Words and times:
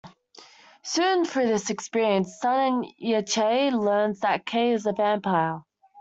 Soon, 0.81 1.25
through 1.25 1.45
this 1.49 1.69
experience, 1.69 2.39
Son 2.41 2.59
and 2.59 2.85
Yi-Che 2.97 3.69
learn 3.69 4.15
that 4.23 4.47
Kei 4.47 4.71
is 4.71 4.87
a 4.87 4.93
vampire. 4.93 5.61